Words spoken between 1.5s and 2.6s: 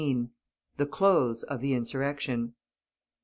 THE INSURRECTION.